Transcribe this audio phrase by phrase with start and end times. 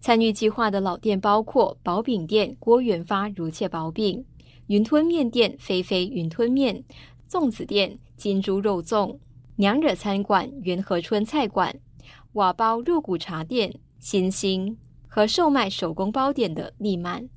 [0.00, 4.24] 参与计划的老店包括薄饼店郭元发如切薄饼、
[4.68, 6.84] 云吞面店菲菲云吞面、
[7.28, 9.18] 粽子店金猪肉粽、
[9.56, 11.74] 娘惹餐馆元和春菜馆、
[12.34, 17.28] 瓦包肉骨茶店新兴和售卖手工包点的利曼。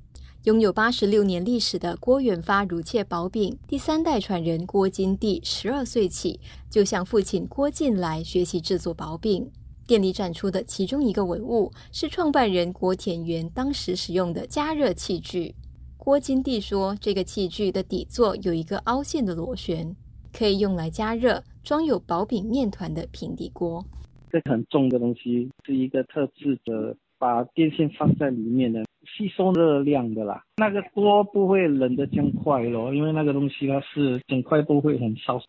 [0.44, 9.52] 拥有八十六年历史的郭元发如切薄饼第三代传人郭金娣十二岁起就向父亲郭进来学习制作薄饼。
[9.86, 15.54] 店里展出的其中一个文物是创办人郭田元当时使用的加热器具。
[15.96, 19.94] 郭金娣说，这个器具的底座有一个凹陷的螺旋，
[20.32, 23.84] 可以用来加热装有薄饼面团的平底锅。
[24.30, 30.42] 这很重的东西是一个特制的，把电线放在里面的，吸收热量的啦。
[30.56, 35.40] 那个锅不会冷得这样快咯，因为那个东西它是整块都会很烧。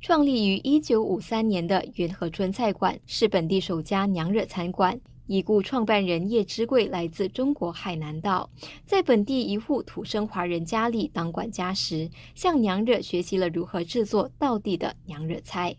[0.00, 5.00] 创立于一九五三年的元和春菜馆是本地首家娘惹餐馆。
[5.26, 8.48] 已故创办人叶之贵来自中国海南岛，
[8.86, 15.76] 在本地一户土生华人家里当管家时，向娘惹学习了如何制作道地的娘惹菜。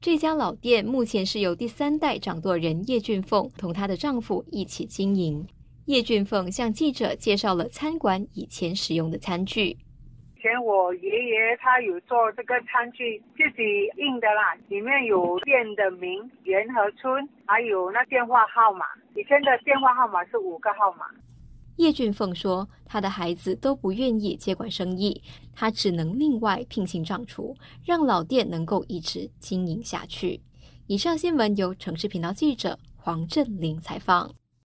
[0.00, 5.46] 这家老店目前是由第三代掌舵人叶俊凤同她的丈夫一起经营。
[5.84, 9.78] 叶俊凤向记者介绍了餐馆以前使用的餐具。
[10.40, 13.62] 前我爷爷他有做这个餐具，自己
[13.96, 18.86] 印的啦，里面有店的名元和村，还有那电话号码。
[19.14, 21.06] 以前的电话号码是五个号码。
[21.76, 25.22] 叶俊凤说，他的孩子都不愿意接管生意，
[25.54, 30.40] 他只能另外聘请掌厨，让老店能够一直经营下去。
[30.86, 34.30] 以上新闻由城市频道记者黄振林采访。